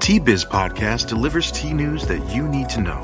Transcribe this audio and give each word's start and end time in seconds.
Tea 0.00 0.18
Biz 0.18 0.46
podcast 0.46 1.08
delivers 1.08 1.52
tea 1.52 1.74
news 1.74 2.06
that 2.06 2.34
you 2.34 2.48
need 2.48 2.70
to 2.70 2.80
know. 2.80 3.00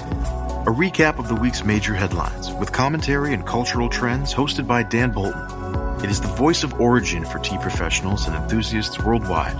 A 0.66 0.70
recap 0.70 1.19
of 1.19 1.28
the 1.28 1.34
week's 1.34 1.62
major 1.62 1.95
headlines 1.95 2.50
with 2.55 2.72
commentary 2.72 3.34
and 3.34 3.46
cultural 3.46 3.88
trends 3.91 4.32
hosted 4.32 4.66
by 4.66 4.82
Dan 4.82 5.12
Bolton. 5.12 6.02
It 6.02 6.10
is 6.10 6.22
the 6.22 6.28
voice 6.28 6.64
of 6.64 6.80
origin 6.80 7.27
for 7.27 7.38
tea 7.38 7.59
professionals 7.59 8.27
and 8.27 8.34
enthusiasts 8.34 8.98
worldwide. 8.98 9.59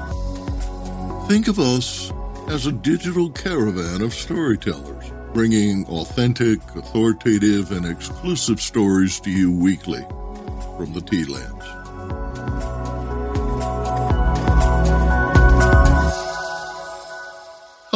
Think 1.28 1.46
of 1.46 1.59
us 1.59 2.10
as 2.48 2.66
a 2.66 2.72
digital 2.72 3.30
caravan 3.30 4.00
of 4.00 4.14
storytellers, 4.14 5.12
bringing 5.34 5.87
authentic, 5.88 6.59
authoritative, 6.74 7.70
and 7.70 7.84
exclusive 7.84 8.62
stories 8.62 9.20
to 9.20 9.30
you 9.30 9.52
weekly 9.52 10.04
from 10.78 10.95
the 10.95 11.02
tea 11.02 11.24
lands. 11.26 11.55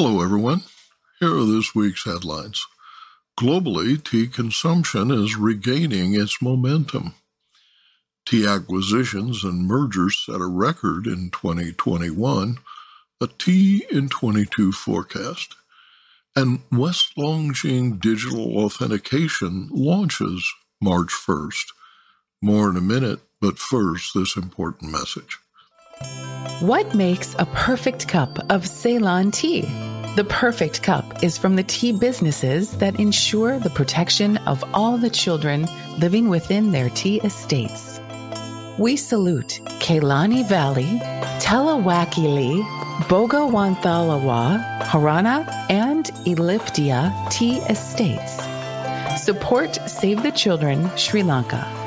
Hello, 0.03 0.23
everyone. 0.23 0.63
Here 1.19 1.37
are 1.37 1.45
this 1.45 1.75
week's 1.75 2.07
headlines. 2.07 2.65
Globally, 3.39 4.03
tea 4.03 4.29
consumption 4.29 5.11
is 5.11 5.37
regaining 5.37 6.15
its 6.15 6.41
momentum. 6.41 7.17
Tea 8.25 8.47
acquisitions 8.47 9.45
and 9.45 9.67
mergers 9.67 10.25
set 10.25 10.41
a 10.41 10.47
record 10.47 11.07
in 11.07 11.29
2021, 11.29 12.57
a 13.21 13.27
tea 13.27 13.85
in 13.91 14.09
22 14.09 14.73
forecast. 14.73 15.55
And 16.35 16.61
West 16.73 17.13
Longjing 17.19 18.01
Digital 18.01 18.57
Authentication 18.57 19.69
launches 19.71 20.51
March 20.81 21.11
1st. 21.11 21.73
More 22.41 22.71
in 22.71 22.79
a 22.79 22.81
minute, 22.81 23.21
but 23.39 23.59
first, 23.59 24.15
this 24.15 24.35
important 24.35 24.93
message. 24.93 25.37
What 26.61 26.95
makes 26.95 27.37
a 27.39 27.45
perfect 27.45 28.09
cup 28.09 28.39
of 28.51 28.67
Ceylon 28.67 29.31
tea? 29.31 29.90
The 30.17 30.25
perfect 30.25 30.83
cup 30.83 31.23
is 31.23 31.39
from 31.39 31.55
the 31.55 31.63
tea 31.63 31.93
businesses 31.93 32.73
that 32.79 32.99
ensure 32.99 33.61
the 33.61 33.71
protection 33.71 34.39
of 34.39 34.65
all 34.75 34.99
the 34.99 35.09
children 35.09 35.69
living 35.99 36.29
within 36.29 36.73
their 36.73 36.91
tea 36.91 37.21
estates. 37.21 38.01
We 38.77 38.97
salute 38.97 39.61
Kelani 39.79 40.45
Valley, 40.49 40.99
Talawakelle, 41.39 42.61
Bogawantalawa, 43.05 44.83
Horana, 44.83 45.49
and 45.71 46.07
Elpitiya 46.27 47.31
tea 47.31 47.59
estates. 47.71 48.43
Support 49.23 49.79
Save 49.89 50.25
the 50.25 50.33
Children 50.33 50.91
Sri 50.97 51.23
Lanka. 51.23 51.80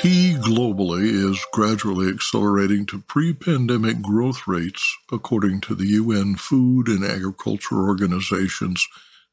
Tea 0.00 0.36
globally 0.38 1.10
is 1.10 1.44
gradually 1.52 2.08
accelerating 2.08 2.86
to 2.86 3.00
pre 3.00 3.32
pandemic 3.32 4.00
growth 4.00 4.46
rates, 4.46 4.96
according 5.10 5.60
to 5.62 5.74
the 5.74 5.86
UN 5.86 6.36
Food 6.36 6.86
and 6.86 7.04
Agriculture 7.04 7.82
Organization's 7.82 8.86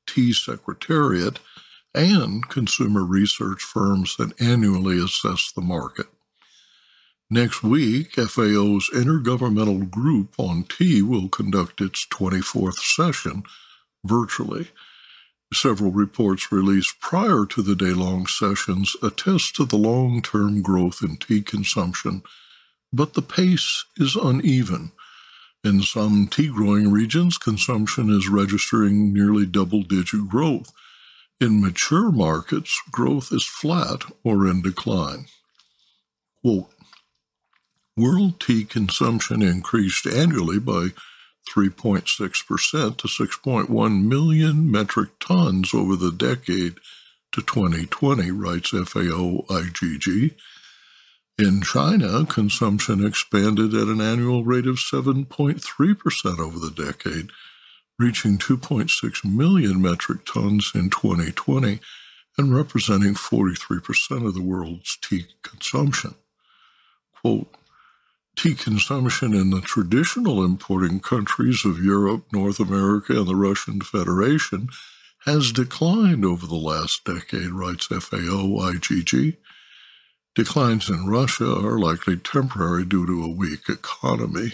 Tea 0.07 0.33
Secretariat 0.33 1.37
and 1.93 2.49
consumer 2.49 3.03
research 3.03 3.61
firms 3.61 4.17
that 4.17 4.33
annually 4.41 4.97
assess 4.97 5.51
the 5.51 5.61
market. 5.61 6.07
Next 7.29 7.61
week, 7.61 8.13
FAO's 8.13 8.89
Intergovernmental 8.89 9.91
Group 9.91 10.33
on 10.39 10.63
Tea 10.63 11.03
will 11.03 11.29
conduct 11.29 11.79
its 11.79 12.07
24th 12.07 12.79
session 12.79 13.43
virtually. 14.03 14.69
Several 15.55 15.91
reports 15.91 16.51
released 16.51 16.99
prior 16.99 17.45
to 17.45 17.61
the 17.61 17.77
day 17.77 17.93
long 17.93 18.27
sessions 18.27 18.97
attest 19.01 19.55
to 19.55 19.65
the 19.65 19.77
long 19.77 20.21
term 20.21 20.61
growth 20.61 20.99
in 21.01 21.15
tea 21.15 21.41
consumption, 21.41 22.23
but 22.91 23.13
the 23.13 23.21
pace 23.21 23.85
is 23.95 24.17
uneven. 24.17 24.91
In 25.63 25.81
some 25.81 26.27
tea 26.27 26.49
growing 26.49 26.91
regions, 26.91 27.37
consumption 27.37 28.09
is 28.09 28.27
registering 28.27 29.13
nearly 29.13 29.45
double 29.45 29.83
digit 29.83 30.27
growth. 30.27 30.73
In 31.39 31.61
mature 31.61 32.11
markets, 32.11 32.77
growth 32.91 33.31
is 33.31 33.45
flat 33.45 34.03
or 34.25 34.45
in 34.47 34.61
decline. 34.61 35.27
Quote, 36.41 36.69
World 37.95 38.41
tea 38.41 38.65
consumption 38.65 39.41
increased 39.41 40.05
annually 40.05 40.59
by 40.59 40.89
3.6% 41.45 42.97
to 42.97 43.07
6.1 43.07 44.03
million 44.03 44.71
metric 44.71 45.09
tons 45.19 45.73
over 45.73 45.95
the 45.95 46.11
decade 46.11 46.75
to 47.31 47.41
2020, 47.41 48.31
writes 48.31 48.69
FAO 48.69 49.43
IGG. 49.49 50.35
In 51.37 51.61
China, 51.61 52.25
consumption 52.25 53.05
expanded 53.05 53.73
at 53.73 53.87
an 53.87 53.99
annual 53.99 54.45
rate 54.45 54.67
of 54.67 54.77
7.3% 54.77 56.39
over 56.39 56.59
the 56.59 56.71
decade, 56.71 57.29
reaching 57.99 58.37
2.6 58.37 59.25
million 59.25 59.81
metric 59.81 60.25
tons 60.25 60.71
in 60.73 60.89
2020 60.89 61.79
and 62.37 62.55
representing 62.55 63.13
43% 63.13 64.25
of 64.25 64.33
the 64.33 64.41
world's 64.41 64.97
tea 64.97 65.25
consumption. 65.41 66.15
Quote, 67.21 67.53
tea 68.35 68.55
consumption 68.55 69.33
in 69.33 69.49
the 69.49 69.61
traditional 69.61 70.43
importing 70.43 70.99
countries 70.99 71.65
of 71.65 71.83
Europe, 71.83 72.25
North 72.31 72.59
America, 72.59 73.17
and 73.17 73.27
the 73.27 73.35
Russian 73.35 73.81
Federation 73.81 74.69
has 75.25 75.51
declined 75.51 76.23
over 76.23 76.45
the 76.45 76.55
last 76.55 77.03
decade, 77.03 77.49
writes 77.49 77.87
FAO 77.87 78.59
IGG. 78.71 79.37
Declines 80.35 80.89
in 80.89 81.07
Russia 81.07 81.49
are 81.49 81.79
likely 81.79 82.17
temporary 82.17 82.85
due 82.85 83.07
to 83.07 83.23
a 83.23 83.33
weak 83.33 83.69
economy. 83.69 84.53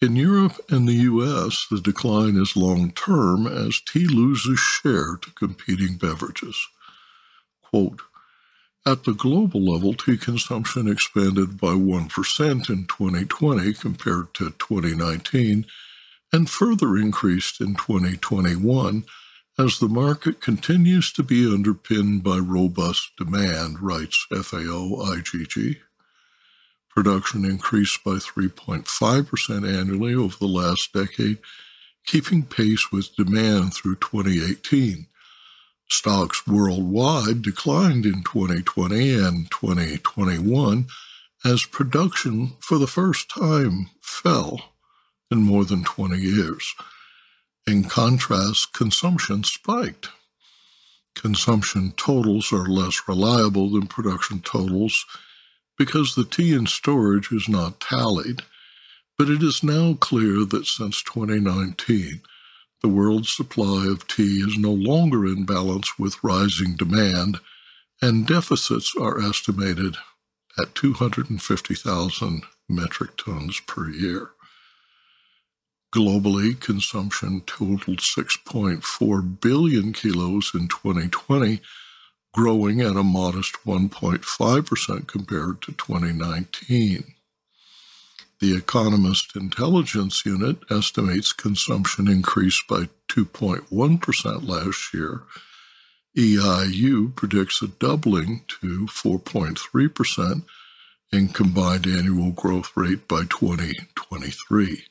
In 0.00 0.14
Europe 0.14 0.60
and 0.68 0.86
the 0.86 0.92
US, 1.10 1.66
the 1.70 1.80
decline 1.80 2.36
is 2.36 2.56
long 2.56 2.92
term 2.92 3.46
as 3.46 3.80
tea 3.80 4.06
loses 4.06 4.58
share 4.58 5.16
to 5.16 5.30
competing 5.32 5.96
beverages. 5.96 6.68
Quote, 7.62 8.02
at 8.86 9.02
the 9.02 9.12
global 9.12 9.60
level, 9.60 9.94
tea 9.94 10.16
consumption 10.16 10.88
expanded 10.88 11.60
by 11.60 11.72
1% 11.72 12.70
in 12.70 12.86
2020 12.86 13.74
compared 13.74 14.32
to 14.34 14.50
2019 14.50 15.66
and 16.32 16.48
further 16.48 16.96
increased 16.96 17.60
in 17.60 17.74
2021 17.74 19.04
as 19.58 19.78
the 19.78 19.88
market 19.88 20.40
continues 20.40 21.12
to 21.12 21.22
be 21.22 21.52
underpinned 21.52 22.22
by 22.22 22.36
robust 22.36 23.10
demand, 23.16 23.80
writes 23.80 24.26
FAO 24.30 25.16
IGG. 25.16 25.78
Production 26.90 27.44
increased 27.44 28.04
by 28.04 28.12
3.5% 28.12 29.80
annually 29.80 30.14
over 30.14 30.36
the 30.38 30.46
last 30.46 30.92
decade, 30.92 31.38
keeping 32.04 32.42
pace 32.42 32.92
with 32.92 33.16
demand 33.16 33.74
through 33.74 33.96
2018. 33.96 35.06
Stocks 35.88 36.46
worldwide 36.46 37.42
declined 37.42 38.04
in 38.04 38.22
2020 38.24 39.14
and 39.14 39.50
2021 39.50 40.86
as 41.44 41.64
production 41.64 42.52
for 42.58 42.78
the 42.78 42.88
first 42.88 43.30
time 43.30 43.90
fell 44.00 44.72
in 45.30 45.42
more 45.42 45.64
than 45.64 45.84
20 45.84 46.18
years. 46.18 46.74
In 47.66 47.84
contrast, 47.84 48.72
consumption 48.72 49.44
spiked. 49.44 50.08
Consumption 51.14 51.92
totals 51.96 52.52
are 52.52 52.66
less 52.66 53.02
reliable 53.08 53.70
than 53.70 53.86
production 53.86 54.40
totals 54.40 55.06
because 55.78 56.14
the 56.14 56.24
tea 56.24 56.52
in 56.52 56.66
storage 56.66 57.30
is 57.32 57.48
not 57.48 57.80
tallied, 57.80 58.42
but 59.16 59.30
it 59.30 59.42
is 59.42 59.62
now 59.62 59.94
clear 59.94 60.44
that 60.44 60.66
since 60.66 61.02
2019, 61.02 62.20
the 62.82 62.88
world's 62.88 63.30
supply 63.30 63.86
of 63.86 64.06
tea 64.06 64.38
is 64.46 64.58
no 64.58 64.72
longer 64.72 65.26
in 65.26 65.44
balance 65.44 65.98
with 65.98 66.22
rising 66.22 66.76
demand, 66.76 67.38
and 68.02 68.26
deficits 68.26 68.94
are 69.00 69.20
estimated 69.20 69.96
at 70.58 70.74
250,000 70.74 72.42
metric 72.68 73.16
tons 73.16 73.60
per 73.66 73.88
year. 73.88 74.30
Globally, 75.94 76.58
consumption 76.60 77.40
totaled 77.46 78.00
6.4 78.00 79.40
billion 79.40 79.92
kilos 79.92 80.52
in 80.54 80.68
2020, 80.68 81.60
growing 82.34 82.80
at 82.82 82.96
a 82.96 83.02
modest 83.02 83.56
1.5% 83.64 85.06
compared 85.06 85.62
to 85.62 85.72
2019. 85.72 87.15
The 88.38 88.54
Economist 88.54 89.34
Intelligence 89.34 90.26
Unit 90.26 90.58
estimates 90.70 91.32
consumption 91.32 92.06
increased 92.06 92.64
by 92.68 92.88
2.1% 93.08 94.46
last 94.46 94.92
year. 94.92 95.22
EIU 96.16 97.14
predicts 97.16 97.62
a 97.62 97.68
doubling 97.68 98.42
to 98.60 98.86
4.3% 98.86 100.42
in 101.12 101.28
combined 101.28 101.86
annual 101.86 102.30
growth 102.32 102.72
rate 102.76 103.08
by 103.08 103.22
2023. 103.22 104.84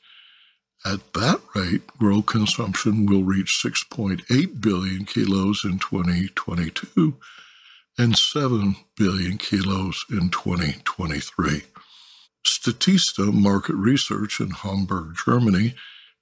At 0.83 1.13
that 1.13 1.41
rate, 1.53 1.81
world 1.99 2.25
consumption 2.25 3.05
will 3.05 3.23
reach 3.23 3.61
6.8 3.63 4.61
billion 4.61 5.05
kilos 5.05 5.63
in 5.63 5.79
2022 5.79 7.15
and 7.97 8.17
7 8.17 8.75
billion 8.95 9.37
kilos 9.37 10.05
in 10.09 10.29
2023. 10.29 11.61
Statista 12.45 13.33
Market 13.33 13.75
Research 13.75 14.39
in 14.39 14.51
Hamburg, 14.51 15.15
Germany, 15.25 15.75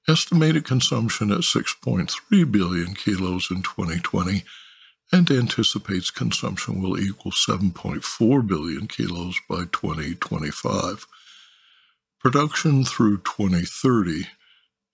estimated 0.08 0.66
consumption 0.66 1.32
at 1.32 1.40
6.3 1.40 2.52
billion 2.52 2.94
kilos 2.94 3.50
in 3.52 3.62
2020 3.62 4.44
and 5.12 5.30
anticipates 5.30 6.10
consumption 6.10 6.82
will 6.82 7.00
equal 7.00 7.32
7.4 7.32 8.48
billion 8.48 8.88
kilos 8.88 9.40
by 9.48 9.64
2025. 9.72 11.06
Production 12.20 12.84
through 12.84 13.18
2030 13.18 14.28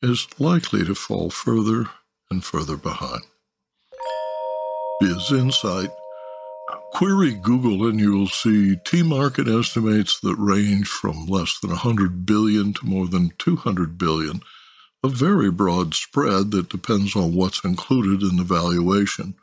is 0.02 0.28
likely 0.40 0.84
to 0.84 0.96
fall 0.96 1.30
further 1.30 1.86
and 2.30 2.44
further 2.44 2.76
behind. 2.76 3.22
Biz 5.00 5.32
Insight 5.32 5.90
Query 6.94 7.34
Google 7.34 7.88
and 7.88 8.00
you 8.00 8.12
will 8.12 8.28
see 8.28 8.76
tea 8.84 9.04
market 9.04 9.48
estimates 9.48 10.20
that 10.20 10.36
range 10.36 10.88
from 10.88 11.28
less 11.28 11.58
than 11.60 11.70
100 11.70 12.26
billion 12.26 12.74
to 12.74 12.86
more 12.86 13.08
than 13.08 13.32
200 13.38 13.98
billion, 13.98 14.42
a 15.04 15.08
very 15.08 15.50
broad 15.50 15.94
spread 15.94 16.52
that 16.52 16.70
depends 16.70 17.16
on 17.16 17.36
what's 17.36 17.64
included 17.64 18.22
in 18.22 18.36
the 18.38 18.44
valuation. 18.44 19.36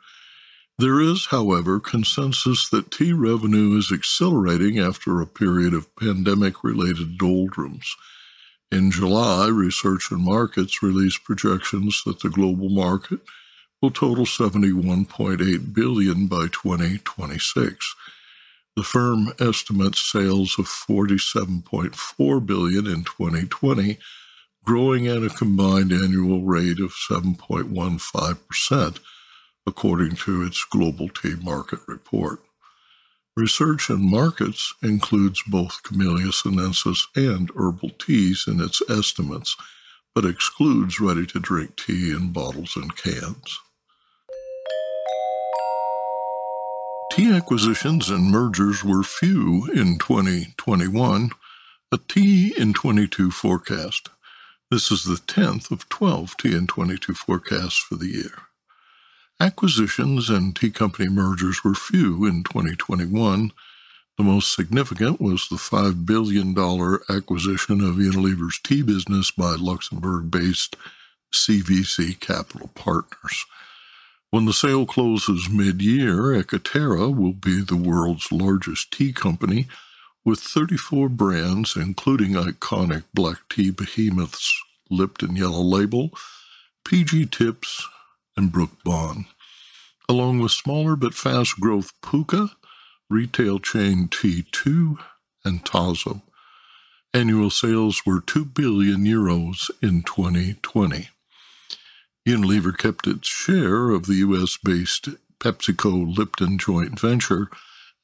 There 0.77 1.01
is, 1.01 1.27
however, 1.27 1.79
consensus 1.79 2.69
that 2.69 2.91
tea 2.91 3.13
revenue 3.13 3.75
is 3.77 3.91
accelerating 3.91 4.77
after 4.77 5.19
a 5.19 5.25
period 5.25 5.73
of 5.73 5.95
pandemic 5.95 6.63
related 6.63 7.17
doldrums. 7.17 7.95
In 8.71 8.91
July, 8.91 9.47
Research 9.47 10.11
and 10.11 10.21
Markets 10.21 10.83
released 10.83 11.23
projections 11.23 12.03
that 12.05 12.19
the 12.19 12.29
global 12.29 12.69
market 12.69 13.21
will 13.81 13.91
total 13.91 14.25
71.8 14.25 15.73
billion 15.73 16.27
by 16.27 16.47
2026. 16.51 17.95
The 18.75 18.83
firm 18.83 19.33
estimates 19.39 20.11
sales 20.11 20.57
of 20.59 20.65
47.4 20.65 22.45
billion 22.45 22.87
in 22.87 23.03
2020, 23.03 23.97
growing 24.63 25.07
at 25.07 25.23
a 25.23 25.29
combined 25.29 25.91
annual 25.91 26.43
rate 26.43 26.79
of 26.79 26.93
7.15%, 27.09 28.99
according 29.65 30.15
to 30.15 30.43
its 30.43 30.63
Global 30.65 31.09
Tea 31.09 31.35
Market 31.41 31.79
Report. 31.87 32.41
Research 33.35 33.89
and 33.89 34.03
Markets 34.03 34.73
includes 34.81 35.43
both 35.45 35.83
Camellia 35.83 36.31
sinensis 36.31 37.07
and 37.15 37.51
herbal 37.55 37.91
teas 37.99 38.45
in 38.47 38.59
its 38.59 38.81
estimates, 38.89 39.55
but 40.15 40.25
excludes 40.25 40.99
ready 40.99 41.27
to 41.27 41.39
drink 41.39 41.77
tea 41.77 42.11
in 42.11 42.31
bottles 42.31 42.75
and 42.75 42.95
cans. 42.95 43.59
Tea 47.17 47.33
acquisitions 47.33 48.11
and 48.11 48.29
mergers 48.29 48.83
were 48.83 49.01
few 49.01 49.67
in 49.73 49.97
2021, 49.97 51.31
a 51.91 51.97
tea 52.07 52.53
in 52.55 52.75
22 52.75 53.31
forecast. 53.31 54.09
This 54.69 54.91
is 54.91 55.03
the 55.03 55.15
10th 55.15 55.71
of 55.71 55.89
12 55.89 56.37
tea 56.37 56.55
in 56.55 56.67
22 56.67 57.15
forecasts 57.15 57.79
for 57.79 57.95
the 57.95 58.05
year. 58.05 58.43
Acquisitions 59.39 60.29
and 60.29 60.55
tea 60.55 60.69
company 60.69 61.09
mergers 61.09 61.63
were 61.63 61.73
few 61.73 62.23
in 62.23 62.43
2021. 62.43 63.51
The 64.19 64.23
most 64.23 64.53
significant 64.53 65.19
was 65.19 65.47
the 65.49 65.55
$5 65.55 66.05
billion 66.05 66.49
acquisition 67.09 67.81
of 67.81 67.95
Unilever's 67.95 68.59
tea 68.59 68.83
business 68.83 69.31
by 69.31 69.55
Luxembourg 69.57 70.29
based 70.29 70.75
CVC 71.33 72.19
Capital 72.19 72.69
Partners. 72.75 73.43
When 74.29 74.45
the 74.45 74.53
sale 74.53 74.85
closes 74.85 75.49
mid 75.49 75.81
year, 75.81 76.33
Ekaterra 76.33 77.15
will 77.15 77.33
be 77.33 77.61
the 77.61 77.77
world's 77.77 78.29
largest 78.31 78.91
tea 78.91 79.13
company 79.13 79.67
with 80.25 80.39
34 80.41 81.07
brands, 81.07 81.77
including 81.77 82.33
iconic 82.33 83.03
black 83.13 83.37
tea 83.49 83.69
behemoths 83.71 84.53
Lipton 84.89 85.37
Yellow 85.37 85.61
Label, 85.61 86.11
PG 86.83 87.27
Tips, 87.27 87.87
and 88.35 88.51
Brooke 88.51 88.83
Bond, 88.83 89.25
along 90.09 90.39
with 90.39 90.51
smaller 90.51 90.97
but 90.97 91.13
fast 91.13 91.59
growth 91.59 91.93
Pukka, 92.01 92.51
retail 93.09 93.59
chain 93.59 94.09
T2, 94.09 94.97
and 95.45 95.63
Tazo. 95.63 96.21
Annual 97.13 97.49
sales 97.49 98.01
were 98.05 98.19
2 98.19 98.43
billion 98.43 99.05
euros 99.05 99.71
in 99.81 100.03
2020. 100.03 101.09
Unilever 102.27 102.77
kept 102.77 103.07
its 103.07 103.29
share 103.29 103.89
of 103.89 104.05
the 104.05 104.15
U.S. 104.15 104.57
based 104.61 105.07
PepsiCo 105.39 106.17
Lipton 106.17 106.57
joint 106.57 106.99
venture, 106.99 107.49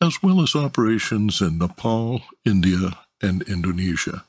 as 0.02 0.24
well 0.24 0.42
as 0.42 0.56
operations 0.56 1.42
in 1.42 1.58
Nepal, 1.58 2.22
India, 2.46 3.00
and 3.22 3.42
Indonesia. 3.42 4.24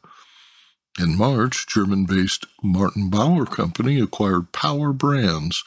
In 0.98 1.16
March, 1.16 1.68
German 1.68 2.06
based 2.06 2.46
Martin 2.60 3.08
Bauer 3.08 3.46
Company 3.46 4.00
acquired 4.00 4.50
Power 4.50 4.92
Brands, 4.92 5.62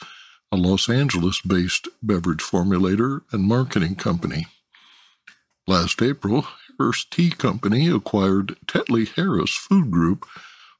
a 0.52 0.56
Los 0.56 0.90
Angeles 0.90 1.40
based 1.40 1.88
beverage 2.02 2.42
formulator 2.42 3.22
and 3.32 3.44
marketing 3.44 3.94
company. 3.94 4.46
Last 5.66 6.02
April, 6.02 6.46
Harris 6.78 7.06
Tea 7.10 7.30
Company 7.30 7.88
acquired 7.88 8.56
Tetley 8.66 9.08
Harris 9.08 9.54
Food 9.54 9.90
Group 9.90 10.26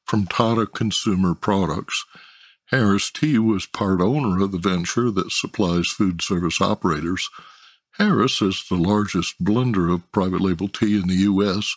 from 0.04 0.26
Tata 0.26 0.66
Consumer 0.66 1.34
Products 1.34 2.04
Harris 2.70 3.10
Tea 3.10 3.38
was 3.38 3.64
part 3.64 4.02
owner 4.02 4.42
of 4.44 4.52
the 4.52 4.58
venture 4.58 5.10
that 5.10 5.32
supplies 5.32 5.88
food 5.88 6.20
service 6.20 6.60
operators. 6.60 7.30
Harris 7.92 8.42
is 8.42 8.62
the 8.68 8.76
largest 8.76 9.42
blender 9.42 9.92
of 9.92 10.10
private 10.12 10.42
label 10.42 10.68
tea 10.68 11.00
in 11.00 11.08
the 11.08 11.14
U.S., 11.14 11.74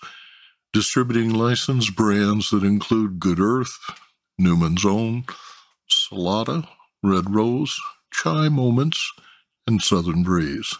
distributing 0.74 1.33
licensed 1.33 1.95
brands 1.95 2.50
that 2.50 2.64
include 2.64 3.21
Good 3.21 3.40
Earth, 3.40 3.78
Newman's 4.38 4.86
Own, 4.86 5.24
Salada, 5.90 6.68
Red 7.02 7.33
Rose, 7.33 7.80
Chai 8.12 8.50
Moments, 8.50 9.14
and 9.66 9.81
Southern 9.81 10.24
Breeze. 10.24 10.76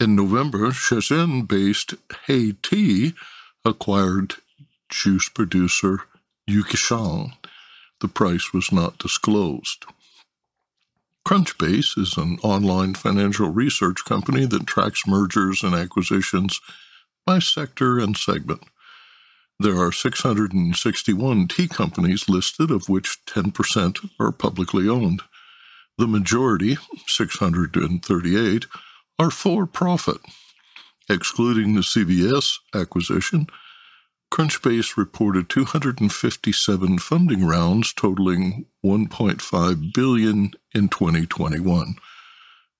In 0.00 0.16
November, 0.16 0.70
Shenzhen 0.70 1.46
based 1.46 1.94
Hey 2.26 2.52
Tea 2.62 3.14
acquired 3.64 4.34
juice 4.88 5.28
producer 5.28 6.02
Yuqiang 6.48 7.32
the 8.00 8.08
price 8.08 8.52
was 8.52 8.70
not 8.72 8.98
disclosed. 8.98 9.84
Crunchbase 11.26 11.98
is 11.98 12.16
an 12.16 12.38
online 12.42 12.94
financial 12.94 13.50
research 13.50 14.04
company 14.06 14.46
that 14.46 14.66
tracks 14.66 15.06
mergers 15.06 15.62
and 15.62 15.74
acquisitions 15.74 16.60
by 17.26 17.38
sector 17.38 17.98
and 17.98 18.16
segment. 18.16 18.62
There 19.60 19.76
are 19.76 19.92
661 19.92 21.48
tea 21.48 21.68
companies 21.68 22.28
listed, 22.28 22.70
of 22.70 22.88
which 22.88 23.18
10% 23.26 24.08
are 24.18 24.32
publicly 24.32 24.88
owned. 24.88 25.22
The 25.98 26.06
majority, 26.06 26.78
638, 27.06 28.66
are 29.18 29.30
for 29.30 29.66
profit. 29.66 30.18
Excluding 31.10 31.74
the 31.74 31.80
CVC 31.80 32.58
acquisition, 32.72 33.48
Crunchbase 34.30 34.96
reported 34.96 35.48
257 35.48 36.98
funding 36.98 37.46
rounds 37.46 37.92
totaling 37.92 38.66
1.5 38.84 39.94
billion 39.94 40.52
in 40.74 40.88
2021. 40.88 41.94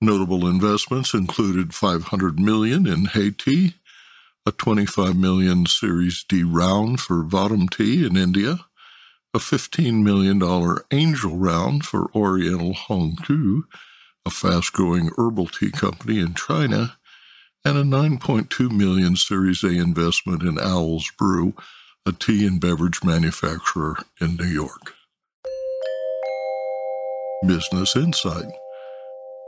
Notable 0.00 0.46
investments 0.46 1.14
included 1.14 1.74
500 1.74 2.38
million 2.38 2.86
in 2.86 3.06
Hey 3.06 3.30
Tea, 3.30 3.74
a 4.46 4.52
25 4.52 5.16
million 5.16 5.66
Series 5.66 6.24
D 6.28 6.44
round 6.44 7.00
for 7.00 7.24
Vahdam 7.24 7.68
Tea 7.68 8.06
in 8.06 8.16
India, 8.16 8.60
a 9.34 9.38
$15 9.38 10.02
million 10.02 10.40
angel 10.92 11.36
round 11.36 11.84
for 11.84 12.10
Oriental 12.14 12.74
Hongkou, 12.74 13.62
a 14.24 14.30
fast-growing 14.30 15.10
herbal 15.16 15.46
tea 15.48 15.70
company 15.70 16.20
in 16.20 16.34
China, 16.34 16.97
and 17.64 17.76
a 17.76 17.82
9.2 17.82 18.70
million 18.70 19.16
Series 19.16 19.62
A 19.62 19.68
investment 19.68 20.42
in 20.42 20.58
Owl's 20.58 21.10
Brew, 21.18 21.54
a 22.06 22.12
tea 22.12 22.46
and 22.46 22.60
beverage 22.60 23.02
manufacturer 23.04 23.96
in 24.20 24.36
New 24.36 24.46
York. 24.46 24.94
Business 27.46 27.94
Insight. 27.94 28.52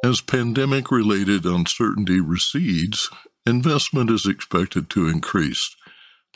As 0.05 0.21
pandemic 0.21 0.91
related 0.91 1.45
uncertainty 1.45 2.21
recedes, 2.21 3.11
investment 3.47 4.11
is 4.11 4.27
expected 4.27 4.89
to 4.91 5.09
increase. 5.09 5.75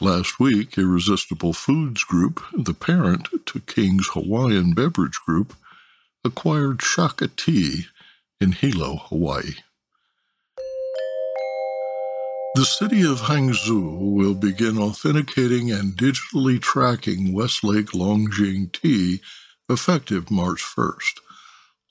Last 0.01 0.41
week, 0.41 0.77
Irresistible 0.77 1.53
Foods 1.53 2.03
Group, 2.03 2.43
the 2.53 2.75
parent 2.75 3.29
to 3.47 3.61
King's 3.61 4.09
Hawaiian 4.09 4.75
Beverage 4.75 5.19
Group, 5.25 5.55
acquired 6.25 6.83
Shaka 6.83 7.29
Tea 7.29 7.87
in 8.41 8.53
Hilo, 8.53 8.97
Hawaii. 8.97 9.55
The 12.55 12.65
city 12.65 13.03
of 13.03 13.23
Hangzhou 13.23 14.15
will 14.15 14.35
begin 14.35 14.79
authenticating 14.79 15.73
and 15.73 15.97
digitally 15.97 16.63
tracking 16.63 17.33
Westlake 17.33 17.87
Longjing 17.87 18.71
tea 18.71 19.21
effective 19.69 20.31
March 20.31 20.63
1st. 20.63 21.19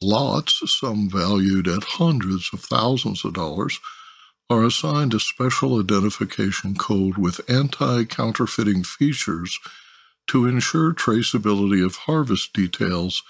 Lots, 0.01 0.61
some 0.79 1.09
valued 1.09 1.67
at 1.67 1.83
hundreds 1.83 2.49
of 2.53 2.61
thousands 2.61 3.25
of 3.25 3.33
dollars, 3.33 3.77
are 4.49 4.63
assigned 4.63 5.13
a 5.13 5.19
special 5.19 5.81
identification 5.81 6.75
code 6.75 7.17
with 7.17 7.41
anti 7.49 8.05
counterfeiting 8.05 8.85
features 8.85 9.59
to 10.27 10.45
ensure 10.45 10.93
traceability 10.93 11.85
of 11.85 11.97
harvest 12.07 12.53
details, 12.53 13.21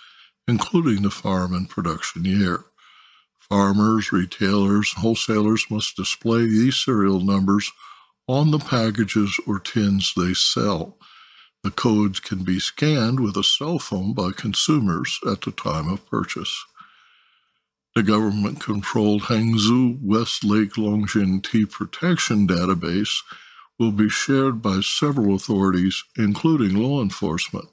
including 0.47 1.01
the 1.01 1.09
farm 1.09 1.55
and 1.55 1.67
production 1.67 2.25
year. 2.25 2.65
Farmers, 3.49 4.11
retailers, 4.11 4.93
wholesalers 4.93 5.65
must 5.69 5.95
display 5.95 6.45
these 6.47 6.77
serial 6.77 7.19
numbers 7.19 7.71
on 8.27 8.51
the 8.51 8.59
packages 8.59 9.39
or 9.47 9.59
tins 9.59 10.13
they 10.15 10.33
sell. 10.33 10.97
The 11.63 11.71
codes 11.71 12.19
can 12.19 12.43
be 12.43 12.59
scanned 12.59 13.19
with 13.19 13.37
a 13.37 13.43
cell 13.43 13.79
phone 13.79 14.13
by 14.13 14.31
consumers 14.31 15.19
at 15.29 15.41
the 15.41 15.51
time 15.51 15.87
of 15.87 16.05
purchase. 16.09 16.65
The 17.95 18.03
government 18.03 18.59
controlled 18.59 19.23
Hangzhou 19.23 19.99
Westlake 20.01 20.73
Longjing 20.73 21.43
Tea 21.43 21.65
Protection 21.65 22.47
Database 22.47 23.21
will 23.79 23.91
be 23.91 24.09
shared 24.09 24.61
by 24.61 24.81
several 24.81 25.35
authorities, 25.35 26.03
including 26.17 26.75
law 26.75 27.01
enforcement. 27.01 27.67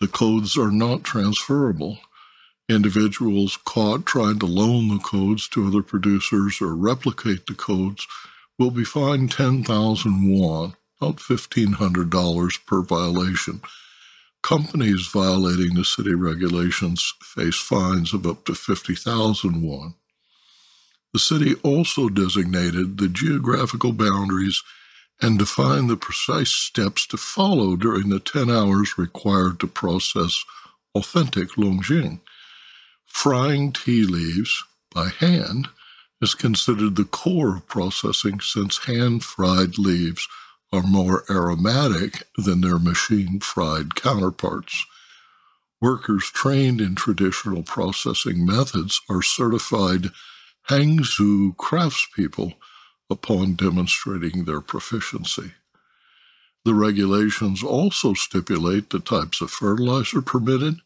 The 0.00 0.08
codes 0.08 0.56
are 0.58 0.72
not 0.72 1.04
transferable. 1.04 1.98
Individuals 2.68 3.56
caught 3.64 4.04
trying 4.04 4.38
to 4.40 4.46
loan 4.46 4.88
the 4.88 4.98
codes 4.98 5.48
to 5.48 5.66
other 5.66 5.82
producers 5.82 6.60
or 6.60 6.76
replicate 6.76 7.46
the 7.46 7.54
codes 7.54 8.06
will 8.58 8.70
be 8.70 8.84
fined 8.84 9.32
10,000 9.32 10.22
yuan, 10.22 10.74
about 11.00 11.16
$1,500 11.16 12.66
per 12.66 12.82
violation. 12.82 13.62
Companies 14.42 15.06
violating 15.06 15.74
the 15.74 15.84
city 15.84 16.14
regulations 16.14 17.14
face 17.22 17.56
fines 17.56 18.12
of 18.12 18.26
up 18.26 18.44
to 18.44 18.54
50,000 18.54 19.62
yuan. 19.62 19.94
The 21.14 21.18
city 21.18 21.54
also 21.62 22.10
designated 22.10 22.98
the 22.98 23.08
geographical 23.08 23.92
boundaries 23.92 24.62
and 25.22 25.38
defined 25.38 25.88
the 25.88 25.96
precise 25.96 26.50
steps 26.50 27.06
to 27.06 27.16
follow 27.16 27.76
during 27.76 28.10
the 28.10 28.20
10 28.20 28.50
hours 28.50 28.98
required 28.98 29.58
to 29.60 29.66
process 29.66 30.44
authentic 30.94 31.48
Longjing. 31.56 32.20
Frying 33.08 33.72
tea 33.72 34.04
leaves 34.04 34.62
by 34.94 35.08
hand 35.08 35.68
is 36.20 36.34
considered 36.34 36.96
the 36.96 37.04
core 37.04 37.56
of 37.56 37.66
processing 37.66 38.40
since 38.40 38.84
hand 38.84 39.24
fried 39.24 39.76
leaves 39.76 40.28
are 40.72 40.82
more 40.82 41.24
aromatic 41.30 42.24
than 42.36 42.60
their 42.60 42.78
machine 42.78 43.40
fried 43.40 43.94
counterparts. 43.94 44.84
Workers 45.80 46.24
trained 46.24 46.80
in 46.80 46.94
traditional 46.94 47.62
processing 47.62 48.44
methods 48.44 49.00
are 49.08 49.22
certified 49.22 50.10
Hangzhou 50.68 51.56
craftspeople 51.56 52.54
upon 53.08 53.54
demonstrating 53.54 54.44
their 54.44 54.60
proficiency. 54.60 55.52
The 56.64 56.74
regulations 56.74 57.62
also 57.62 58.12
stipulate 58.12 58.90
the 58.90 59.00
types 59.00 59.40
of 59.40 59.50
fertilizer 59.50 60.20
permitted 60.20 60.80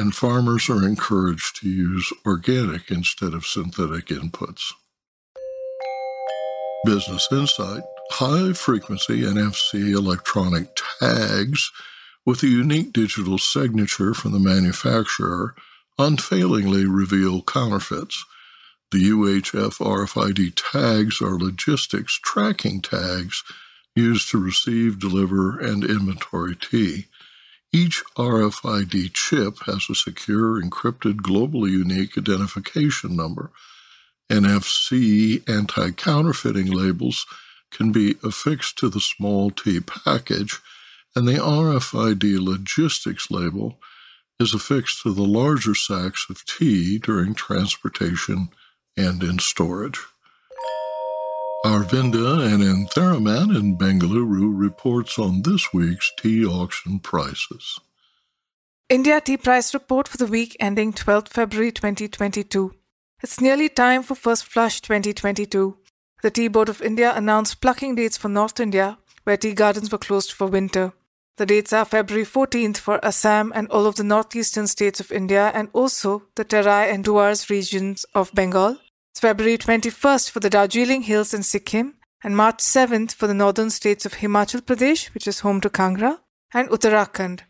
and 0.00 0.14
farmers 0.14 0.70
are 0.70 0.82
encouraged 0.82 1.60
to 1.60 1.68
use 1.68 2.10
organic 2.24 2.90
instead 2.90 3.34
of 3.34 3.44
synthetic 3.44 4.06
inputs. 4.06 4.72
Business 6.86 7.28
Insight 7.30 7.82
high 8.12 8.52
frequency 8.52 9.22
NFC 9.22 9.94
electronic 9.94 10.68
tags 10.98 11.70
with 12.26 12.42
a 12.42 12.48
unique 12.48 12.92
digital 12.92 13.38
signature 13.38 14.14
from 14.14 14.32
the 14.32 14.38
manufacturer 14.38 15.54
unfailingly 15.98 16.86
reveal 16.86 17.42
counterfeits. 17.42 18.24
The 18.90 19.10
UHF 19.10 19.78
RFID 19.78 20.54
tags 20.72 21.20
are 21.20 21.38
logistics 21.38 22.18
tracking 22.18 22.80
tags 22.80 23.44
used 23.94 24.30
to 24.30 24.38
receive, 24.38 24.98
deliver, 24.98 25.58
and 25.58 25.84
inventory 25.84 26.56
tea. 26.56 27.06
Each 27.72 28.02
RFID 28.16 29.12
chip 29.14 29.62
has 29.66 29.86
a 29.88 29.94
secure, 29.94 30.60
encrypted, 30.60 31.20
globally 31.20 31.70
unique 31.70 32.18
identification 32.18 33.14
number. 33.14 33.52
NFC 34.28 35.48
anti 35.48 35.92
counterfeiting 35.92 36.66
labels 36.66 37.26
can 37.70 37.92
be 37.92 38.16
affixed 38.24 38.76
to 38.78 38.88
the 38.88 39.00
small 39.00 39.52
tea 39.52 39.78
package, 39.78 40.58
and 41.14 41.28
the 41.28 41.34
RFID 41.34 42.40
logistics 42.40 43.30
label 43.30 43.78
is 44.40 44.52
affixed 44.52 45.02
to 45.02 45.12
the 45.12 45.22
larger 45.22 45.74
sacks 45.74 46.26
of 46.28 46.44
tea 46.44 46.98
during 46.98 47.34
transportation 47.34 48.48
and 48.96 49.22
in 49.22 49.38
storage. 49.38 50.00
Aravinda 51.62 52.40
Anantharaman 52.48 53.54
in 53.54 53.76
Bengaluru 53.76 54.58
reports 54.58 55.18
on 55.18 55.42
this 55.42 55.74
week's 55.74 56.10
tea 56.16 56.42
auction 56.42 56.98
prices. 56.98 57.78
India 58.88 59.20
Tea 59.20 59.36
Price 59.36 59.74
Report 59.74 60.08
for 60.08 60.16
the 60.16 60.24
week 60.26 60.56
ending 60.58 60.94
12 60.94 61.28
February 61.28 61.70
2022. 61.70 62.74
It's 63.22 63.42
nearly 63.42 63.68
time 63.68 64.02
for 64.02 64.14
First 64.14 64.46
Flush 64.46 64.80
2022. 64.80 65.76
The 66.22 66.30
Tea 66.30 66.48
Board 66.48 66.70
of 66.70 66.80
India 66.80 67.12
announced 67.14 67.60
plucking 67.60 67.94
dates 67.96 68.16
for 68.16 68.30
North 68.30 68.58
India, 68.58 68.96
where 69.24 69.36
tea 69.36 69.52
gardens 69.52 69.92
were 69.92 69.98
closed 69.98 70.32
for 70.32 70.46
winter. 70.46 70.94
The 71.36 71.44
dates 71.44 71.74
are 71.74 71.84
February 71.84 72.24
14th 72.24 72.78
for 72.78 73.04
Assam 73.04 73.52
and 73.54 73.68
all 73.68 73.84
of 73.84 73.96
the 73.96 74.04
northeastern 74.04 74.66
states 74.66 74.98
of 74.98 75.12
India 75.12 75.52
and 75.52 75.68
also 75.74 76.22
the 76.36 76.44
Terai 76.46 76.90
and 76.90 77.04
Duars 77.04 77.50
regions 77.50 78.06
of 78.14 78.32
Bengal, 78.32 78.78
it's 79.10 79.20
February 79.20 79.58
21st 79.58 80.30
for 80.30 80.38
the 80.38 80.48
Darjeeling 80.48 81.02
Hills 81.02 81.34
in 81.34 81.42
Sikkim, 81.42 81.94
and 82.22 82.36
March 82.36 82.58
7th 82.58 83.12
for 83.12 83.26
the 83.26 83.34
northern 83.34 83.68
states 83.68 84.06
of 84.06 84.14
Himachal 84.14 84.60
Pradesh, 84.60 85.12
which 85.14 85.26
is 85.26 85.40
home 85.40 85.60
to 85.62 85.68
Kangra, 85.68 86.20
and 86.54 86.68
Uttarakhand. 86.68 87.40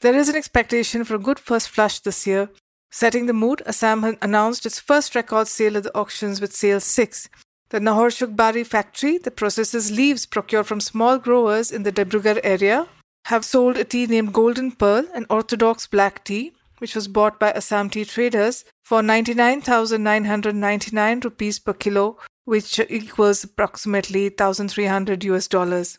There 0.00 0.16
is 0.16 0.28
an 0.28 0.34
expectation 0.34 1.04
for 1.04 1.14
a 1.14 1.20
good 1.20 1.38
first 1.38 1.68
flush 1.68 2.00
this 2.00 2.26
year. 2.26 2.50
Setting 2.90 3.26
the 3.26 3.32
mood, 3.32 3.62
Assam 3.64 4.16
announced 4.20 4.66
its 4.66 4.80
first 4.80 5.14
record 5.14 5.46
sale 5.46 5.76
at 5.76 5.84
the 5.84 5.96
auctions 5.96 6.40
with 6.40 6.54
sale 6.54 6.80
6. 6.80 7.28
The 7.68 7.78
Nahorsuk 7.78 8.34
Bari 8.34 8.64
factory 8.64 9.18
that 9.18 9.36
processes 9.36 9.92
leaves 9.92 10.26
procured 10.26 10.66
from 10.66 10.80
small 10.80 11.18
growers 11.18 11.70
in 11.70 11.84
the 11.84 11.92
Dibrugarh 11.92 12.40
area 12.42 12.88
have 13.26 13.44
sold 13.44 13.76
a 13.76 13.84
tea 13.84 14.06
named 14.08 14.32
Golden 14.32 14.72
Pearl, 14.72 15.06
an 15.14 15.26
orthodox 15.30 15.86
black 15.86 16.24
tea, 16.24 16.54
which 16.84 16.94
was 16.94 17.08
bought 17.08 17.40
by 17.40 17.50
Assam 17.52 17.88
tea 17.88 18.04
traders 18.04 18.62
for 18.82 19.02
99,999 19.02 21.20
rupees 21.20 21.58
per 21.58 21.72
kilo, 21.72 22.18
which 22.44 22.78
equals 22.90 23.42
approximately 23.42 24.24
1,300 24.24 25.24
US 25.24 25.48
dollars. 25.48 25.98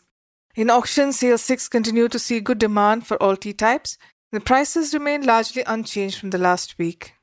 In 0.54 0.70
auction, 0.70 1.12
sale 1.12 1.38
6 1.38 1.66
continued 1.66 2.12
to 2.12 2.20
see 2.20 2.38
good 2.38 2.58
demand 2.58 3.04
for 3.04 3.20
all 3.20 3.36
tea 3.36 3.52
types. 3.52 3.98
The 4.30 4.38
prices 4.38 4.94
remain 4.94 5.26
largely 5.26 5.64
unchanged 5.66 6.20
from 6.20 6.30
the 6.30 6.38
last 6.38 6.78
week. 6.78 7.14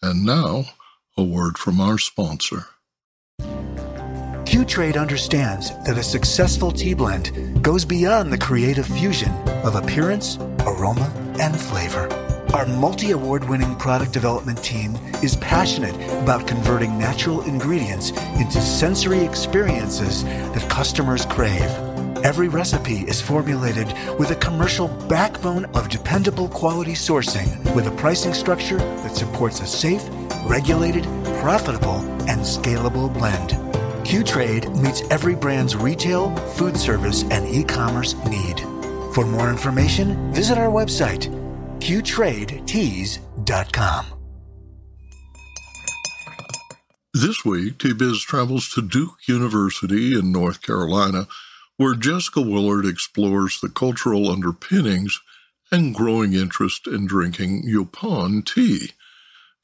And 0.00 0.24
now, 0.24 0.66
a 1.16 1.24
word 1.24 1.58
from 1.58 1.80
our 1.80 1.98
sponsor. 1.98 2.66
Q-Trade 4.46 4.96
understands 4.96 5.72
that 5.86 5.98
a 5.98 6.04
successful 6.04 6.70
tea 6.70 6.94
blend 6.94 7.64
goes 7.64 7.84
beyond 7.84 8.32
the 8.32 8.38
creative 8.38 8.86
fusion 8.86 9.32
of 9.64 9.74
appearance, 9.74 10.38
aroma, 10.60 11.12
and 11.40 11.58
flavor. 11.58 12.17
Our 12.54 12.64
multi 12.64 13.10
award 13.10 13.46
winning 13.46 13.76
product 13.76 14.12
development 14.12 14.64
team 14.64 14.96
is 15.22 15.36
passionate 15.36 15.94
about 16.22 16.46
converting 16.46 16.98
natural 16.98 17.42
ingredients 17.42 18.10
into 18.40 18.60
sensory 18.62 19.20
experiences 19.20 20.24
that 20.24 20.66
customers 20.70 21.26
crave. 21.26 21.70
Every 22.24 22.48
recipe 22.48 23.00
is 23.00 23.20
formulated 23.20 23.92
with 24.18 24.30
a 24.30 24.36
commercial 24.36 24.88
backbone 24.88 25.66
of 25.66 25.90
dependable 25.90 26.48
quality 26.48 26.92
sourcing 26.92 27.74
with 27.74 27.86
a 27.86 27.96
pricing 27.96 28.32
structure 28.32 28.78
that 28.78 29.14
supports 29.14 29.60
a 29.60 29.66
safe, 29.66 30.02
regulated, 30.46 31.04
profitable, 31.40 32.00
and 32.28 32.40
scalable 32.40 33.12
blend. 33.12 33.56
Q-Trade 34.06 34.70
meets 34.76 35.02
every 35.10 35.34
brand's 35.34 35.76
retail, 35.76 36.34
food 36.54 36.78
service, 36.78 37.24
and 37.24 37.46
e-commerce 37.46 38.14
need. 38.24 38.58
For 39.14 39.26
more 39.26 39.50
information, 39.50 40.32
visit 40.32 40.56
our 40.56 40.70
website 40.70 41.37
qtradeteas.com. 41.80 44.06
This 47.14 47.44
week, 47.44 47.78
Tea 47.78 47.94
Biz 47.94 48.20
travels 48.20 48.68
to 48.70 48.82
Duke 48.82 49.26
University 49.26 50.16
in 50.16 50.30
North 50.30 50.62
Carolina, 50.62 51.26
where 51.76 51.94
Jessica 51.94 52.40
Willard 52.40 52.86
explores 52.86 53.60
the 53.60 53.68
cultural 53.68 54.30
underpinnings 54.30 55.20
and 55.72 55.94
growing 55.94 56.34
interest 56.34 56.86
in 56.86 57.06
drinking 57.06 57.64
Yaupon 57.66 58.44
tea. 58.44 58.92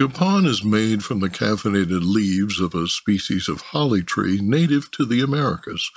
Yaupon 0.00 0.47
is 0.47 0.64
made 0.64 1.04
from 1.04 1.21
the 1.21 1.28
caffeinated 1.28 2.02
leaves 2.02 2.61
of 2.61 2.75
a 2.75 2.88
species 2.88 3.49
of 3.49 3.61
holly 3.61 4.02
tree 4.02 4.40
native 4.42 4.90
to 4.90 5.04
the 5.04 5.21
Americas. 5.21 5.90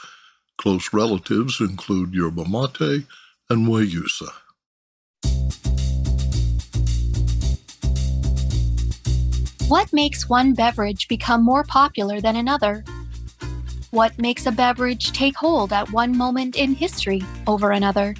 Close 0.57 0.93
relatives 0.93 1.59
include 1.59 2.13
yerba 2.13 2.45
mate 2.45 3.05
and 3.49 3.67
guayusa. 3.67 4.31
What 9.67 9.91
makes 9.91 10.29
one 10.29 10.53
beverage 10.53 11.09
become 11.09 11.43
more 11.43 11.65
popular 11.65 12.21
than 12.21 12.37
another? 12.37 12.85
What 13.91 14.17
makes 14.17 14.45
a 14.45 14.51
beverage 14.53 15.11
take 15.11 15.35
hold 15.35 15.73
at 15.73 15.91
one 15.91 16.15
moment 16.15 16.55
in 16.55 16.73
history 16.73 17.21
over 17.47 17.71
another? 17.71 18.15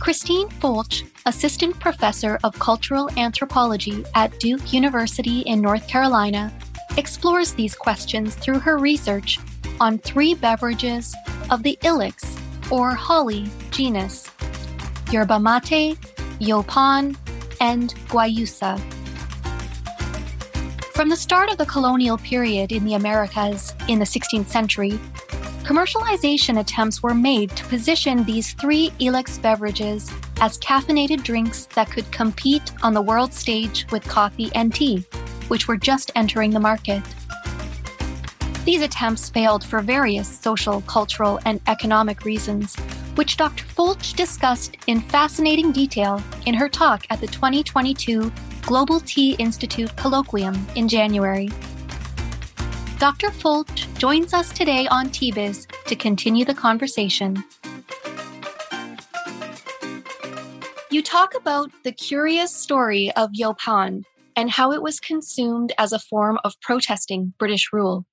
Christine 0.00 0.48
Folch, 0.48 1.06
Assistant 1.26 1.78
Professor 1.78 2.38
of 2.42 2.58
Cultural 2.58 3.10
Anthropology 3.18 4.02
at 4.14 4.40
Duke 4.40 4.72
University 4.72 5.40
in 5.40 5.60
North 5.60 5.86
Carolina, 5.86 6.54
explores 6.96 7.52
these 7.52 7.76
questions 7.76 8.34
through 8.34 8.60
her 8.60 8.78
research 8.78 9.38
on 9.78 9.98
three 9.98 10.32
beverages 10.32 11.14
of 11.50 11.62
the 11.62 11.78
Ilex, 11.82 12.40
or 12.72 12.92
holly, 12.92 13.46
genus 13.70 14.30
yerba 15.12 15.38
mate, 15.38 15.98
yaupon, 16.40 17.14
and 17.60 17.94
guayusa. 18.08 18.97
From 20.98 21.10
the 21.10 21.16
start 21.16 21.48
of 21.48 21.58
the 21.58 21.66
colonial 21.66 22.18
period 22.18 22.72
in 22.72 22.84
the 22.84 22.94
Americas 22.94 23.72
in 23.86 24.00
the 24.00 24.04
16th 24.04 24.48
century, 24.48 24.98
commercialization 25.62 26.58
attempts 26.58 27.04
were 27.04 27.14
made 27.14 27.50
to 27.50 27.64
position 27.66 28.24
these 28.24 28.54
three 28.54 28.90
Ilex 28.98 29.40
beverages 29.40 30.10
as 30.40 30.58
caffeinated 30.58 31.22
drinks 31.22 31.66
that 31.76 31.88
could 31.88 32.10
compete 32.10 32.72
on 32.82 32.94
the 32.94 33.00
world 33.00 33.32
stage 33.32 33.86
with 33.92 34.02
coffee 34.08 34.50
and 34.56 34.74
tea, 34.74 35.04
which 35.46 35.68
were 35.68 35.76
just 35.76 36.10
entering 36.16 36.50
the 36.50 36.58
market. 36.58 37.04
These 38.64 38.82
attempts 38.82 39.30
failed 39.30 39.62
for 39.62 39.80
various 39.82 40.26
social, 40.26 40.80
cultural, 40.80 41.38
and 41.44 41.60
economic 41.68 42.24
reasons, 42.24 42.76
which 43.18 43.36
Dr. 43.36 43.64
Folch 43.64 44.14
discussed 44.14 44.76
in 44.86 45.00
fascinating 45.00 45.72
detail 45.72 46.22
in 46.46 46.54
her 46.54 46.68
talk 46.68 47.04
at 47.10 47.20
the 47.20 47.26
2022 47.26 48.32
Global 48.62 49.00
Tea 49.00 49.32
Institute 49.40 49.90
Colloquium 49.96 50.56
in 50.76 50.86
January. 50.86 51.48
Dr. 53.00 53.30
Folch 53.30 53.92
joins 53.98 54.32
us 54.32 54.52
today 54.52 54.86
on 54.86 55.10
Tea 55.10 55.32
Biz 55.32 55.66
to 55.86 55.96
continue 55.96 56.44
the 56.44 56.54
conversation. 56.54 57.42
You 60.92 61.02
talk 61.02 61.34
about 61.34 61.72
the 61.82 61.90
curious 61.90 62.54
story 62.54 63.10
of 63.16 63.30
Yaupon 63.32 64.04
and 64.36 64.48
how 64.48 64.70
it 64.70 64.80
was 64.80 65.00
consumed 65.00 65.72
as 65.76 65.92
a 65.92 65.98
form 65.98 66.38
of 66.44 66.54
protesting 66.60 67.34
British 67.36 67.72
rule. 67.72 68.06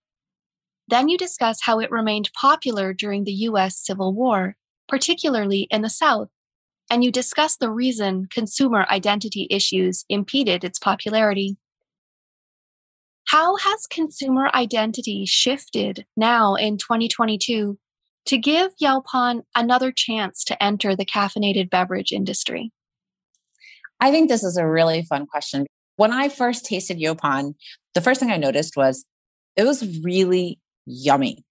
Then 0.88 1.10
you 1.10 1.18
discuss 1.20 1.60
how 1.62 1.80
it 1.80 1.92
remained 1.92 2.32
popular 2.34 2.92
during 2.92 3.24
the 3.24 3.34
US 3.50 3.78
Civil 3.78 4.12
War, 4.12 4.56
particularly 4.88 5.68
in 5.70 5.82
the 5.82 5.90
South, 5.90 6.30
and 6.90 7.04
you 7.04 7.12
discuss 7.12 7.58
the 7.58 7.72
reason 7.72 8.28
consumer 8.32 8.86
identity 8.90 9.48
issues 9.50 10.06
impeded 10.10 10.64
its 10.64 10.80
popularity. 10.80 11.58
How 13.28 13.56
has 13.56 13.88
consumer 13.88 14.50
identity 14.54 15.26
shifted 15.26 16.06
now 16.16 16.56
in 16.56 16.78
2022 16.78 17.78
to 18.26 18.38
give 18.38 18.72
Yaupon 18.82 19.42
another 19.56 19.92
chance 19.92 20.44
to 20.46 20.64
enter 20.64 20.96
the 20.96 21.06
caffeinated 21.06 21.70
beverage 21.70 22.12
industry? 22.12 22.72
I 24.00 24.12
think 24.12 24.30
this 24.30 24.44
is 24.44 24.58
a 24.58 24.68
really 24.68 25.04
fun 25.04 25.26
question. 25.26 25.66
When 25.96 26.12
I 26.12 26.30
first 26.30 26.66
tasted 26.66 27.00
Yaupon, 27.00 27.56
the 27.94 28.02
first 28.02 28.20
thing 28.20 28.30
I 28.30 28.38
noticed 28.38 28.76
was 28.76 29.06
it 29.56 29.64
was 29.64 30.00
really 30.04 30.60
yummy. 30.86 31.44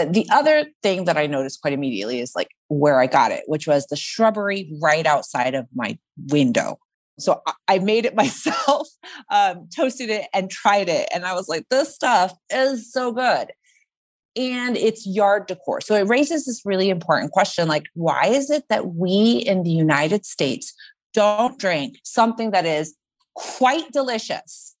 Uh, 0.00 0.06
the 0.10 0.26
other 0.30 0.66
thing 0.82 1.04
that 1.04 1.16
I 1.16 1.26
noticed 1.26 1.60
quite 1.60 1.74
immediately 1.74 2.20
is 2.20 2.32
like 2.34 2.48
where 2.68 3.00
I 3.00 3.06
got 3.06 3.32
it, 3.32 3.42
which 3.46 3.66
was 3.66 3.86
the 3.86 3.96
shrubbery 3.96 4.72
right 4.80 5.06
outside 5.06 5.54
of 5.54 5.66
my 5.74 5.98
window. 6.28 6.78
So 7.18 7.42
I 7.68 7.78
made 7.80 8.06
it 8.06 8.14
myself, 8.24 8.88
um, 9.30 9.68
toasted 9.74 10.08
it, 10.08 10.26
and 10.32 10.50
tried 10.50 10.88
it. 10.88 11.08
And 11.14 11.24
I 11.24 11.34
was 11.34 11.48
like, 11.48 11.66
this 11.68 11.94
stuff 11.94 12.34
is 12.50 12.90
so 12.90 13.12
good. 13.12 13.48
And 14.36 14.76
it's 14.76 15.06
yard 15.06 15.46
decor. 15.48 15.80
So 15.80 15.96
it 15.96 16.06
raises 16.06 16.46
this 16.46 16.62
really 16.64 16.88
important 16.88 17.32
question 17.32 17.68
like, 17.68 17.86
why 17.94 18.26
is 18.26 18.48
it 18.48 18.64
that 18.68 18.94
we 18.94 19.42
in 19.46 19.64
the 19.64 19.70
United 19.70 20.24
States 20.24 20.72
don't 21.12 21.58
drink 21.58 21.96
something 22.04 22.52
that 22.52 22.64
is 22.64 22.94
quite 23.34 23.90
delicious 23.92 24.76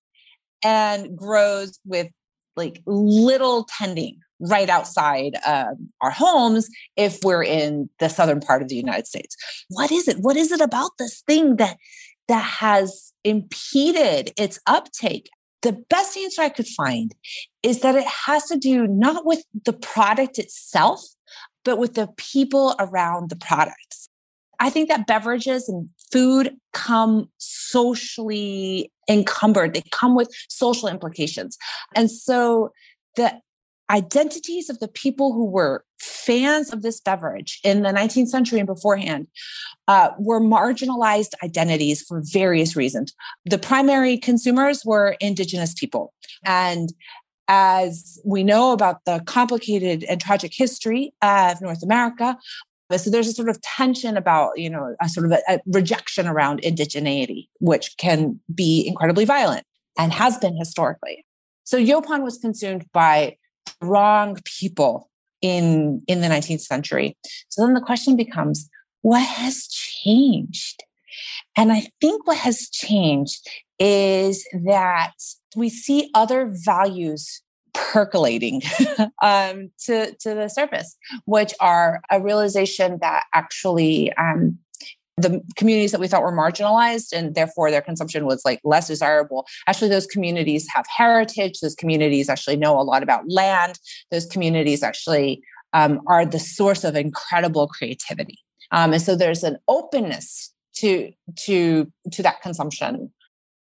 and 0.62 1.16
grows 1.16 1.78
with 1.84 2.08
like 2.56 2.80
little 2.86 3.66
tending 3.78 4.20
right 4.40 4.68
outside 4.68 5.36
our 5.44 6.10
homes 6.10 6.68
if 6.96 7.18
we're 7.22 7.44
in 7.44 7.88
the 7.98 8.08
southern 8.08 8.40
part 8.40 8.62
of 8.62 8.68
the 8.68 8.76
United 8.76 9.06
States. 9.06 9.36
What 9.68 9.92
is 9.92 10.08
it? 10.08 10.18
What 10.20 10.36
is 10.36 10.50
it 10.50 10.60
about 10.60 10.92
this 10.98 11.22
thing 11.26 11.56
that 11.56 11.76
that 12.28 12.44
has 12.44 13.12
impeded 13.24 14.32
its 14.36 14.58
uptake? 14.66 15.28
The 15.62 15.72
best 15.90 16.16
answer 16.16 16.40
I 16.42 16.48
could 16.48 16.68
find 16.68 17.14
is 17.62 17.80
that 17.80 17.94
it 17.96 18.06
has 18.26 18.46
to 18.46 18.56
do 18.56 18.86
not 18.86 19.26
with 19.26 19.44
the 19.66 19.74
product 19.74 20.38
itself, 20.38 21.02
but 21.64 21.76
with 21.76 21.94
the 21.94 22.08
people 22.16 22.74
around 22.78 23.28
the 23.28 23.36
products. 23.36 24.08
I 24.58 24.70
think 24.70 24.88
that 24.88 25.06
beverages 25.06 25.68
and 25.68 25.88
food 26.12 26.56
come 26.72 27.30
socially 27.38 28.92
encumbered. 29.08 29.74
They 29.74 29.82
come 29.90 30.14
with 30.14 30.30
social 30.48 30.88
implications. 30.88 31.58
And 31.94 32.10
so 32.10 32.70
the 33.16 33.40
identities 33.90 34.70
of 34.70 34.78
the 34.78 34.88
people 34.88 35.32
who 35.32 35.44
were 35.44 35.84
fans 35.98 36.72
of 36.72 36.82
this 36.82 37.00
beverage 37.00 37.60
in 37.64 37.82
the 37.82 37.90
19th 37.90 38.28
century 38.28 38.58
and 38.58 38.66
beforehand 38.66 39.26
uh, 39.88 40.10
were 40.18 40.40
marginalized 40.40 41.32
identities 41.42 42.02
for 42.02 42.22
various 42.24 42.76
reasons. 42.76 43.12
The 43.44 43.58
primary 43.58 44.16
consumers 44.16 44.84
were 44.84 45.16
indigenous 45.20 45.74
people. 45.74 46.14
And 46.44 46.92
as 47.48 48.20
we 48.24 48.44
know 48.44 48.72
about 48.72 49.04
the 49.06 49.20
complicated 49.26 50.04
and 50.04 50.20
tragic 50.20 50.52
history 50.54 51.12
of 51.20 51.60
North 51.60 51.82
America, 51.82 52.38
so 52.96 53.10
there's 53.10 53.28
a 53.28 53.32
sort 53.32 53.48
of 53.48 53.60
tension 53.62 54.16
about, 54.16 54.58
you 54.58 54.68
know, 54.68 54.96
a 55.00 55.08
sort 55.08 55.26
of 55.26 55.32
a, 55.32 55.40
a 55.48 55.60
rejection 55.66 56.26
around 56.26 56.60
indigeneity, 56.62 57.48
which 57.60 57.96
can 57.98 58.40
be 58.52 58.86
incredibly 58.86 59.24
violent 59.24 59.64
and 59.98 60.12
has 60.12 60.38
been 60.38 60.56
historically. 60.56 61.24
So 61.64 61.78
Yaupon 61.78 62.22
was 62.22 62.38
consumed 62.38 62.86
by 62.92 63.36
wrong 63.80 64.38
people 64.44 65.10
in 65.42 66.02
in 66.06 66.20
the 66.20 66.28
19th 66.28 66.60
century. 66.60 67.16
So 67.48 67.64
then 67.64 67.74
the 67.74 67.80
question 67.80 68.16
becomes, 68.16 68.68
what 69.02 69.22
has 69.24 69.66
changed? 69.68 70.84
And 71.56 71.72
I 71.72 71.88
think 72.00 72.26
what 72.26 72.38
has 72.38 72.68
changed 72.68 73.46
is 73.78 74.46
that 74.64 75.12
we 75.56 75.68
see 75.68 76.10
other 76.14 76.50
values 76.50 77.42
percolating 77.72 78.62
um, 79.22 79.70
to, 79.84 80.12
to 80.16 80.34
the 80.34 80.48
surface, 80.48 80.96
which 81.24 81.54
are 81.60 82.00
a 82.10 82.20
realization 82.20 82.98
that 83.00 83.24
actually 83.34 84.12
um, 84.14 84.58
the 85.16 85.40
communities 85.56 85.92
that 85.92 86.00
we 86.00 86.08
thought 86.08 86.22
were 86.22 86.36
marginalized 86.36 87.12
and 87.12 87.34
therefore 87.34 87.70
their 87.70 87.82
consumption 87.82 88.24
was 88.24 88.42
like 88.44 88.60
less 88.64 88.88
desirable. 88.88 89.46
Actually 89.66 89.88
those 89.88 90.06
communities 90.06 90.66
have 90.74 90.86
heritage. 90.94 91.60
Those 91.60 91.74
communities 91.74 92.28
actually 92.28 92.56
know 92.56 92.80
a 92.80 92.82
lot 92.82 93.02
about 93.02 93.24
land. 93.28 93.78
Those 94.10 94.26
communities 94.26 94.82
actually 94.82 95.42
um, 95.72 96.00
are 96.06 96.24
the 96.24 96.38
source 96.38 96.84
of 96.84 96.96
incredible 96.96 97.68
creativity. 97.68 98.38
Um, 98.72 98.92
and 98.92 99.02
so 99.02 99.16
there's 99.16 99.42
an 99.42 99.58
openness 99.68 100.52
to 100.76 101.12
to 101.36 101.90
to 102.12 102.22
that 102.22 102.40
consumption. 102.42 103.12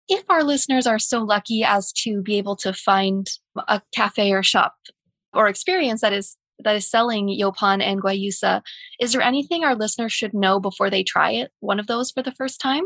If 0.08 0.24
our 0.28 0.44
listeners 0.44 0.86
are 0.86 0.98
so 0.98 1.22
lucky 1.22 1.64
as 1.64 1.92
to 2.04 2.22
be 2.22 2.36
able 2.36 2.56
to 2.56 2.72
find 2.72 3.26
a 3.68 3.80
cafe 3.94 4.32
or 4.32 4.42
shop 4.42 4.74
or 5.32 5.48
experience 5.48 6.02
that 6.02 6.12
is 6.12 6.36
that 6.64 6.76
is 6.76 6.88
selling 6.88 7.28
Yaupon 7.28 7.82
and 7.82 8.02
Guayusa, 8.02 8.62
is 9.00 9.12
there 9.12 9.22
anything 9.22 9.64
our 9.64 9.74
listeners 9.74 10.12
should 10.12 10.34
know 10.34 10.60
before 10.60 10.90
they 10.90 11.02
try 11.02 11.32
it? 11.32 11.50
One 11.60 11.80
of 11.80 11.86
those 11.86 12.10
for 12.10 12.22
the 12.22 12.32
first 12.32 12.60
time? 12.60 12.84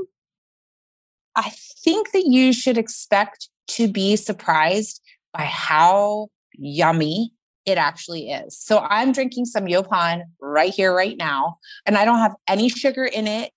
I 1.35 1.53
think 1.85 2.13
that 2.13 2.27
you 2.27 2.53
should 2.53 2.79
expect 2.79 3.49
to 3.69 3.89
be 3.89 4.17
surprised 4.17 5.03
by 5.33 5.45
how 5.45 6.29
yummy 6.55 7.33
it 7.67 7.79
actually 7.79 8.31
is. 8.31 8.59
So 8.59 8.79
I'm 8.79 9.13
drinking 9.13 9.47
some 9.47 9.67
Yaupon 9.67 10.23
right 10.41 10.73
here, 10.73 10.95
right 10.95 11.17
now, 11.17 11.59
and 11.85 11.99
I 11.99 12.05
don't 12.05 12.21
have 12.21 12.37
any 12.49 12.69
sugar 12.69 13.05
in 13.05 13.27
it. 13.27 13.53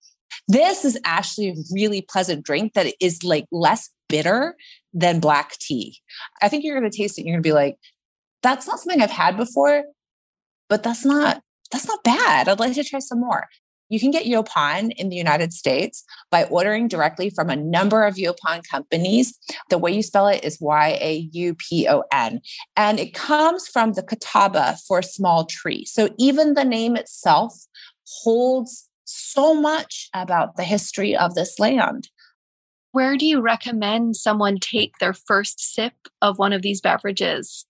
This 0.48 0.84
is 0.84 1.00
actually 1.06 1.50
a 1.50 1.56
really 1.72 2.02
pleasant 2.02 2.44
drink 2.44 2.74
that 2.74 2.94
is 3.00 3.24
like 3.24 3.46
less 3.52 3.90
bitter 4.10 4.56
than 4.94 5.20
black 5.20 5.58
tea. 5.60 6.00
I 6.42 6.50
think 6.50 6.64
you're 6.64 6.78
going 6.78 6.90
to 6.90 6.98
taste 6.98 7.18
it. 7.18 7.26
You're 7.26 7.34
going 7.34 7.44
to 7.44 7.48
be 7.48 7.54
like, 7.54 7.78
that's 8.42 8.68
not 8.68 8.80
something 8.80 9.02
I've 9.02 9.12
had 9.12 9.38
before, 9.38 9.84
but 10.70 10.84
that's 10.84 11.06
not 11.06 11.42
that's 11.72 11.88
not 11.88 12.04
bad. 12.04 12.48
I'd 12.48 12.60
like 12.60 12.74
to 12.76 12.84
try 12.84 13.00
some 13.00 13.20
more. 13.20 13.48
You 13.90 14.00
can 14.00 14.12
get 14.12 14.26
Yaupon 14.26 14.92
in 14.98 15.10
the 15.10 15.16
United 15.16 15.52
States 15.52 16.04
by 16.30 16.44
ordering 16.46 16.88
directly 16.88 17.32
from 17.32 17.50
a 17.50 17.56
number 17.56 18.06
of 18.06 18.16
Yaupon 18.16 18.62
companies. 18.70 19.38
The 19.70 19.80
way 19.80 19.92
you 19.92 20.04
spell 20.04 20.28
it 20.28 20.44
is 20.44 20.62
Y 20.62 20.98
A 21.02 21.30
U 21.32 21.56
P 21.56 21.88
O 21.88 22.04
N. 22.12 22.42
And 22.76 23.00
it 23.00 23.16
comes 23.16 23.68
from 23.68 23.94
the 23.94 24.04
Catawba 24.04 24.78
for 24.88 25.02
small 25.02 25.46
tree. 25.46 25.86
So 25.86 26.10
even 26.18 26.54
the 26.54 26.66
name 26.66 26.96
itself 26.96 27.54
holds 28.24 28.88
so 29.06 29.56
much 29.56 30.10
about 30.14 30.56
the 30.56 30.64
history 30.64 31.16
of 31.16 31.34
this 31.34 31.58
land. 31.58 32.10
Where 32.92 33.18
do 33.18 33.26
you 33.26 33.42
recommend 33.42 34.16
someone 34.16 34.58
take 34.60 34.98
their 35.00 35.14
first 35.14 35.60
sip 35.60 35.94
of 36.22 36.38
one 36.38 36.54
of 36.54 36.62
these 36.62 36.82
beverages? 36.82 37.66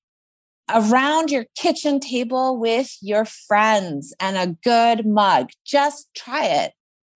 Around 0.73 1.32
your 1.32 1.45
kitchen 1.55 1.99
table 1.99 2.58
with 2.58 2.97
your 3.01 3.25
friends 3.25 4.13
and 4.19 4.38
a 4.38 4.55
good 4.63 5.05
mug. 5.05 5.49
Just 5.65 6.10
try 6.15 6.45
it. 6.45 6.73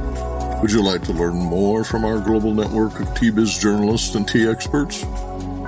Would 0.62 0.72
you 0.72 0.82
like 0.82 1.02
to 1.04 1.12
learn 1.12 1.36
more 1.36 1.84
from 1.84 2.06
our 2.06 2.20
global 2.20 2.54
network 2.54 3.02
of 3.02 3.14
Tea 3.16 3.32
Biz 3.32 3.58
journalists 3.58 4.16
and 4.16 4.26
tea 4.26 4.48
experts? 4.48 5.04